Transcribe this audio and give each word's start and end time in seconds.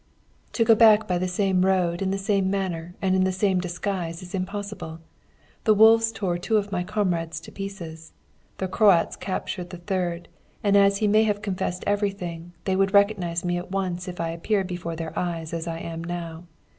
"'To 0.53 0.63
go 0.65 0.73
back 0.73 1.07
by 1.07 1.19
the 1.19 1.27
same 1.27 1.63
road 1.63 2.01
in 2.01 2.09
the 2.09 2.17
same 2.17 2.49
manner 2.49 2.95
and 3.03 3.23
the 3.23 3.31
same 3.31 3.59
disguise 3.59 4.23
is 4.23 4.33
impossible. 4.33 4.99
The 5.65 5.75
wolves 5.75 6.11
tore 6.11 6.39
two 6.39 6.57
of 6.57 6.71
my 6.71 6.83
comrades 6.83 7.39
to 7.41 7.51
pieces, 7.51 8.11
the 8.57 8.67
Croats 8.67 9.15
captured 9.15 9.69
the 9.69 9.77
third, 9.77 10.27
and 10.63 10.75
as 10.75 10.97
he 11.05 11.07
may 11.07 11.25
have 11.25 11.43
confessed 11.43 11.83
everything, 11.85 12.51
they 12.63 12.75
would 12.75 12.95
recognise 12.95 13.45
me 13.45 13.59
at 13.59 13.69
once 13.69 14.07
if 14.07 14.19
I 14.19 14.29
appeared 14.31 14.65
before 14.65 14.95
their 14.95 15.13
eyes 15.15 15.53
as 15.53 15.67
I 15.67 15.77
am 15.77 16.03
now. 16.03 16.45